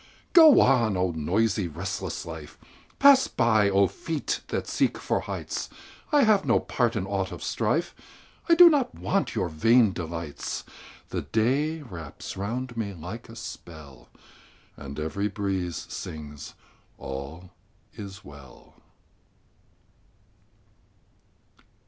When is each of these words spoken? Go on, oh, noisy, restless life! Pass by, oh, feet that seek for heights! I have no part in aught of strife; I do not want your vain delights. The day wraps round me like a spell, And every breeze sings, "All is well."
Go 0.33 0.61
on, 0.61 0.97
oh, 0.97 1.11
noisy, 1.11 1.67
restless 1.67 2.25
life! 2.25 2.57
Pass 2.97 3.27
by, 3.27 3.69
oh, 3.69 3.85
feet 3.87 4.41
that 4.47 4.65
seek 4.67 4.97
for 4.97 5.19
heights! 5.19 5.69
I 6.11 6.23
have 6.23 6.43
no 6.43 6.59
part 6.59 6.95
in 6.95 7.05
aught 7.05 7.31
of 7.31 7.43
strife; 7.43 7.93
I 8.49 8.55
do 8.55 8.67
not 8.67 8.95
want 8.95 9.35
your 9.35 9.47
vain 9.47 9.93
delights. 9.93 10.63
The 11.09 11.21
day 11.21 11.83
wraps 11.83 12.35
round 12.35 12.75
me 12.75 12.95
like 12.95 13.29
a 13.29 13.35
spell, 13.35 14.09
And 14.75 14.99
every 14.99 15.27
breeze 15.27 15.85
sings, 15.87 16.55
"All 16.97 17.51
is 17.95 18.25
well." 18.25 18.73